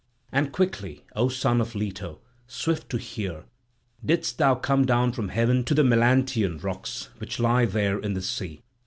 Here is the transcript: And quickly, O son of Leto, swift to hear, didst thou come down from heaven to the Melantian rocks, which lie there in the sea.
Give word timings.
And 0.31 0.51
quickly, 0.51 1.05
O 1.15 1.29
son 1.29 1.61
of 1.61 1.75
Leto, 1.75 2.21
swift 2.47 2.89
to 2.89 2.97
hear, 2.97 3.43
didst 4.03 4.39
thou 4.39 4.55
come 4.55 4.83
down 4.83 5.11
from 5.11 5.29
heaven 5.29 5.63
to 5.65 5.75
the 5.75 5.83
Melantian 5.83 6.57
rocks, 6.57 7.09
which 7.19 7.39
lie 7.39 7.65
there 7.65 7.99
in 7.99 8.15
the 8.15 8.21
sea. 8.23 8.63